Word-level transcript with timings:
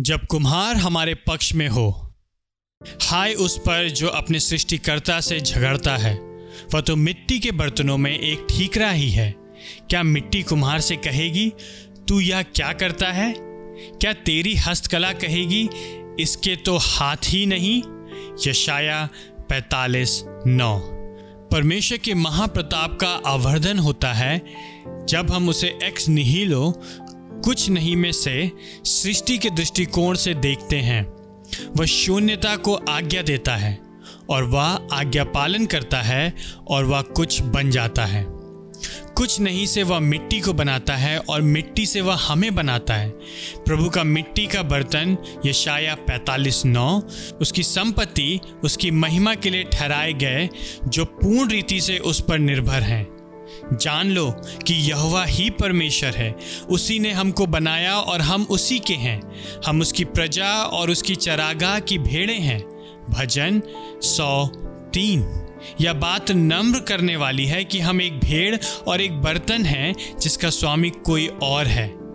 जब 0.00 0.26
कुम्हार 0.26 0.76
हमारे 0.76 1.14
पक्ष 1.14 1.54
में 1.54 1.68
हो, 1.68 2.14
हाय 3.02 3.34
उस 3.34 3.58
पर 3.58 3.88
जो 3.90 4.08
अपने 4.08 4.40
सृष्टिकर्ता 4.40 5.20
से 5.20 5.40
झगड़ता 5.40 5.96
है, 5.96 6.14
वह 6.74 6.80
तो 6.80 6.96
मिट्टी 6.96 7.38
के 7.40 7.50
बर्तनों 7.50 7.98
में 7.98 8.18
एक 8.18 8.46
ठीकरा 8.50 8.90
ही 8.90 9.10
है। 9.10 9.34
क्या 9.90 10.02
मिट्टी 10.02 10.42
कुम्हार 10.42 10.80
से 10.80 10.96
कहेगी, 10.96 11.52
तू 12.08 12.20
यह 12.20 12.42
क्या 12.42 12.72
करता 12.72 13.08
है? 13.08 13.34
क्या 13.38 14.12
तेरी 14.12 14.54
हस्तकला 14.54 15.12
कहेगी, 15.12 15.68
इसके 16.22 16.56
तो 16.56 16.76
हाथ 16.76 17.16
ही 17.24 17.46
नहीं? 17.46 17.82
यशाया 18.46 19.08
पैतालीस 19.48 20.22
नौ। 20.46 20.78
परमेश्वर 21.52 21.98
के 21.98 22.14
महाप्रताप 22.14 22.98
का 23.00 23.08
आवर्धन 23.08 23.78
होता 23.78 24.12
है 24.12 24.38
जब 25.08 25.30
हम 25.30 25.48
उसे 25.48 25.78
एक्स 25.82 26.08
निहिलो 26.08 26.82
कुछ 27.44 27.70
नहीं 27.70 27.96
में 27.96 28.12
से 28.12 28.50
सृष्टि 28.84 29.38
के 29.38 29.50
दृष्टिकोण 29.50 30.16
से 30.16 30.34
देखते 30.34 30.76
हैं। 30.76 31.04
वह 31.76 31.84
शून्यता 31.84 32.56
को 32.56 32.74
आज्ञा 32.74 33.22
देता 33.22 33.56
है 33.56 33.78
और 34.30 34.44
वह 34.44 34.88
आज्ञा 34.92 35.24
पालन 35.24 35.66
करता 35.66 36.00
है 36.02 36.34
और 36.68 36.84
वह 36.84 37.00
कुछ 37.00 37.42
बन 37.42 37.70
जाता 37.70 38.04
है। 38.04 38.26
कुछ 39.16 39.40
नहीं 39.40 39.66
से 39.66 39.82
वह 39.82 39.98
मिट्टी 39.98 40.40
को 40.40 40.52
बनाता 40.52 40.96
है 40.96 41.18
और 41.18 41.42
मिट्टी 41.42 41.86
से 41.86 42.00
वह 42.00 42.14
हमें 42.14 42.54
बनाता 42.54 42.94
है। 42.94 43.10
प्रभु 43.56 43.90
का 43.90 44.04
मिट्टी 44.04 44.46
का 44.46 44.62
बर्तन 44.62 45.16
यशाया 45.46 45.94
पैंतालीस 45.94 46.64
नौ, 46.66 47.02
उसकी 47.40 47.62
संपत्ति, 47.62 48.40
उसकी 48.64 48.90
महिमा 48.90 49.34
के 49.34 49.50
लिए 49.50 49.64
ठहराए 49.64 50.12
गए 50.12 50.48
जो 50.84 51.04
पूर्ण 51.04 51.50
रीति 51.50 51.80
से 51.80 51.98
उस 51.98 52.20
पर 52.20 52.38
निर्भर 52.38 52.82
हैं। 52.82 53.17
जान 53.72 54.10
लो 54.10 54.30
कि 54.66 54.74
यहवा 54.74 55.24
ही 55.24 55.50
परमेश्वर 55.50 56.14
है। 56.14 56.36
उसी 56.70 56.98
ने 56.98 57.12
हमको 57.12 57.46
बनाया 57.46 57.96
और 57.96 58.20
हम 58.20 58.46
उसी 58.50 58.78
के 58.78 58.94
हैं। 58.94 59.22
हम 59.66 59.80
उसकी 59.80 60.04
प्रजा 60.04 60.50
और 60.54 60.90
उसकी 60.90 61.14
चरागाह 61.14 61.80
की 61.80 61.98
भेड़े 61.98 62.34
हैं। 62.34 62.60
भजन 63.10 63.62
सौ 64.02 64.46
तीन। 64.94 65.46
यह 65.80 65.92
बात 65.92 66.30
नम्र 66.30 66.80
करने 66.80 67.16
वाली 67.16 67.46
है 67.46 67.64
कि 67.64 67.80
हम 67.80 68.02
एक 68.02 68.20
भेड़ 68.20 68.56
और 68.88 69.00
एक 69.00 69.20
बर्तन 69.20 69.64
हैं 69.64 70.18
जिसका 70.20 70.50
स्वामी 70.50 70.90
कोई 70.90 71.26
और 71.26 71.66
है। 71.66 72.07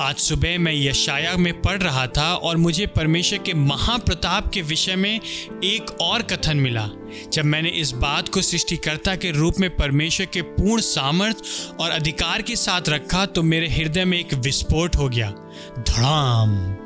आज 0.00 0.16
सुबह 0.16 0.58
मैं 0.58 0.72
यशाया 0.74 1.36
में 1.36 1.62
पढ़ 1.62 1.82
रहा 1.82 2.06
था 2.06 2.34
और 2.34 2.56
मुझे 2.56 2.86
परमेश्वर 2.86 3.38
के 3.38 3.54
महाप्रताप 3.54 4.50
के 4.50 4.62
विषय 4.62 4.96
में 4.96 5.20
एक 5.64 5.96
और 6.00 6.22
कथन 6.22 6.56
मिला। 6.56 6.88
जब 7.32 7.44
मैंने 7.44 7.68
इस 7.68 7.90
बात 7.90 8.28
को 8.28 8.42
सृष्टिकर्ता 8.42 9.16
के 9.16 9.30
रूप 9.30 9.54
में 9.60 9.76
परमेश्वर 9.76 10.26
के 10.26 10.42
पूर्ण 10.42 10.82
सामर्थ्य 10.82 11.76
और 11.80 11.90
अधिकार 11.90 12.42
के 12.42 12.56
साथ 12.56 12.88
रखा 12.88 13.26
तो 13.26 13.42
मेरे 13.42 13.68
हृदय 13.68 14.04
में 14.04 14.18
एक 14.20 14.34
विस्फोट 14.34 14.96
हो 14.96 15.08
गया। 15.08 15.30
धड़ाम! 15.78 16.76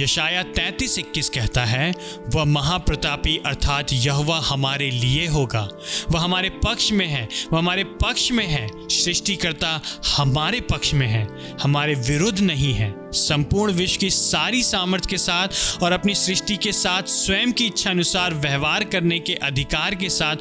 यशाया 0.00 0.42
तैतीस 0.42 0.98
इक्कीस 0.98 1.28
कहता 1.28 1.64
है, 1.64 1.94
वह 2.34 2.44
महाप्रतापी 2.44 3.36
अर्थात 3.46 3.92
यह 3.92 4.14
हमारे 4.44 4.90
लिए 4.90 5.26
होगा। 5.26 5.68
वह 6.10 6.20
हमारे 6.20 6.50
पक्ष 6.50 6.92
में 6.92 7.06
है, 7.06 7.28
वह 7.52 7.58
हमारे 7.58 7.84
पक्ष 7.84 8.30
में 8.32 8.46
है। 8.46 8.68
सृष्टिकर्ता 8.88 9.80
हमारे 10.16 10.60
पक्ष 10.60 10.94
में 10.94 11.06
है, 11.06 11.26
हमारे 11.62 11.94
विरुद्ध 11.94 12.40
नहीं 12.40 12.74
है। 12.74 12.94
संपूर्ण 13.12 13.72
विश्व 13.72 14.00
की 14.00 14.10
सारी 14.10 14.62
सामर्थ्य 14.62 15.08
के 15.10 15.18
साथ 15.18 15.48
और 15.82 15.92
अपनी 15.92 16.14
सृष्टि 16.14 16.56
के 16.56 16.72
साथ, 16.72 17.02
स्वयं 17.02 17.52
की 17.52 17.66
इच्छा 17.66 17.90
अनुसार 17.90 18.34
व्यवहार 18.34 18.84
करने 18.84 19.18
के 19.18 19.34
अधिकार 19.34 19.94
के 19.94 20.08
साथ, 20.08 20.36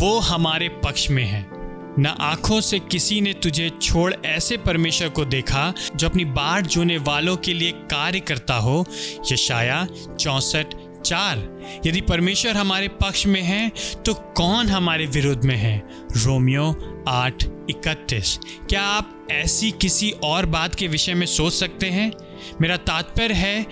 वो 0.00 0.18
हमारे 0.18 0.68
पक्ष 0.68 1.10
में 1.10 1.24
है। 1.24 1.55
न 1.98 2.06
आँखों 2.06 2.60
से 2.60 2.78
किसी 2.78 3.20
ने 3.20 3.32
तुझे 3.32 3.70
छोड़ 3.82 4.14
ऐसे 4.26 4.56
परमेश्वर 4.56 5.08
को 5.08 5.24
देखा 5.24 5.72
जो 5.96 6.08
अपनी 6.08 6.24
बाट 6.24 6.66
जोने 6.66 6.98
वालों 6.98 7.36
के 7.36 7.54
लिए 7.54 7.70
कार्य 7.70 8.20
करता 8.20 8.54
हो। 8.54 8.84
यशाया 9.32 9.86
चौसठ, 10.20 10.66
चार। 11.04 11.38
यदि 11.86 12.00
परमेश्वर 12.00 12.56
हमारे 12.56 12.88
पक्ष 12.88 13.26
में 13.26 13.42
है 13.42 13.72
तो 14.06 14.14
कौन 14.14 14.66
हमारे 14.66 15.06
विरुद्ध 15.06 15.44
में 15.44 15.56
है? 15.56 15.82
रोमियो 16.16 17.04
आठ, 17.08 17.44
इकतीस। 17.70 18.38
क्या 18.68 18.82
आप 18.82 19.28
ऐसी 19.30 19.70
किसी 19.70 20.10
और 20.10 20.46
बात 20.46 20.74
के 20.74 20.88
विषय 20.88 21.14
में 21.14 21.26
सोच 21.26 21.52
सकते 21.52 21.86
हैं? 21.86 22.12
मेरा 22.60 22.76
तात्पर्य 22.76 23.34
है, 23.34 23.66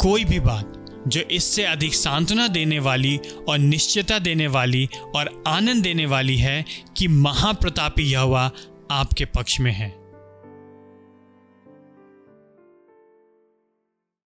कोई 0.00 0.24
भी 0.24 0.40
बात। 0.40 0.79
जो 1.08 1.20
इससे 1.20 1.64
अधिक 1.64 1.94
सांत्वना 1.94 2.48
देने 2.48 2.78
वाली 2.78 3.20
और 3.48 3.58
निश्चयता 3.58 4.18
देने 4.18 4.46
वाली 4.46 4.88
और 5.16 5.42
आनंद 5.46 5.82
देने 5.82 6.06
वाली 6.06 6.36
है 6.36 6.64
कि 6.96 7.08
महाप्रतापी 7.08 8.02
यहोवा 8.02 8.50
आपके 8.90 9.24
पक्ष 9.24 9.60
में 9.60 9.72
है। 9.72 9.99